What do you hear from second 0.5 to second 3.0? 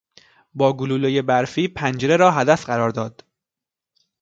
با گلولهی برفی پنجره را هدف قرار